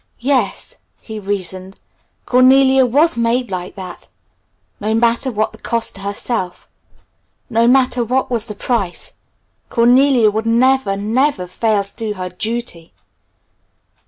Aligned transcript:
"Yes!" 0.19 0.79
he 0.99 1.19
reasoned, 1.19 1.79
"Cornelia 2.25 2.87
was 2.87 3.19
made 3.19 3.51
like 3.51 3.75
that! 3.75 4.07
No 4.79 4.95
matter 4.95 5.31
what 5.31 5.51
the 5.51 5.59
cost 5.59 5.93
to 5.93 6.01
herself 6.01 6.67
no 7.51 7.67
matter 7.67 8.03
what 8.03 8.31
was 8.31 8.47
the 8.47 8.55
price 8.55 9.13
Cornelia 9.69 10.31
would 10.31 10.47
never, 10.47 10.97
never 10.97 11.45
fail 11.45 11.83
to 11.83 11.95
do 11.95 12.13
her 12.15 12.29
duty!" 12.29 12.93